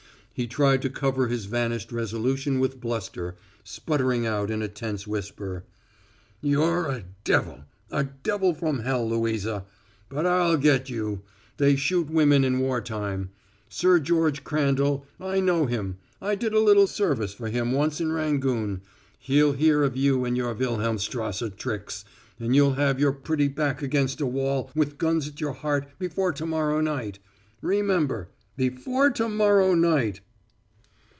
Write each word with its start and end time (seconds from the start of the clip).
He 0.33 0.47
tried 0.47 0.81
to 0.81 0.89
cover 0.89 1.27
his 1.27 1.45
vanished 1.45 1.91
resolution 1.91 2.59
with 2.59 2.79
bluster, 2.81 3.35
sputtering 3.63 4.25
out 4.25 4.49
in 4.49 4.63
a 4.63 4.67
tense 4.67 5.05
whisper: 5.05 5.65
"You're 6.41 6.87
a 6.87 7.03
devil 7.23 7.65
a 7.91 8.05
devil 8.05 8.55
from 8.55 8.79
hell, 8.79 9.07
Louisa! 9.07 9.65
But 10.09 10.25
I'll 10.25 10.57
get 10.57 10.89
you. 10.89 11.21
They 11.57 11.75
shoot 11.75 12.09
women 12.09 12.43
in 12.43 12.57
war 12.57 12.81
time! 12.81 13.29
Sir 13.69 13.99
George 13.99 14.43
Crandall 14.43 15.05
I 15.19 15.41
know 15.41 15.67
him 15.67 15.97
I 16.19 16.33
did 16.33 16.53
a 16.53 16.59
little 16.59 16.87
service 16.87 17.35
for 17.35 17.49
him 17.49 17.71
once 17.71 18.01
in 18.01 18.11
Rangoon. 18.11 18.81
He'll 19.19 19.53
hear 19.53 19.83
of 19.83 19.95
you 19.95 20.25
and 20.25 20.35
your 20.35 20.55
Wilhelmstrasse 20.55 21.53
tricks, 21.57 22.03
and 22.39 22.55
you'll 22.55 22.73
have 22.75 22.99
your 22.99 23.11
pretty 23.13 23.49
back 23.49 23.83
against 23.83 24.19
a 24.21 24.25
wall 24.25 24.71
with 24.73 24.97
guns 24.97 25.27
at 25.27 25.39
your 25.41 25.53
heart 25.53 25.87
before 25.99 26.31
to 26.33 26.47
morrow 26.47 26.79
night. 26.81 27.19
Remember 27.61 28.29
before 28.57 29.11
to 29.11 29.29
morrow 29.29 29.73
night!" 29.75 30.19